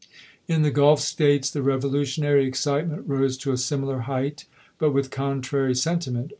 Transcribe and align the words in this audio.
In 0.47 0.63
the 0.63 0.71
Gulf 0.71 0.99
States 0.99 1.51
the 1.51 1.61
revolutionary 1.61 2.47
excitement 2.47 3.07
rose 3.07 3.37
to 3.37 3.51
a 3.51 3.57
similar 3.57 3.99
height, 4.09 4.45
but 4.79 4.93
with 4.95 5.11
contrary 5.11 5.75
senti 5.75 6.09
ment. 6.09 6.29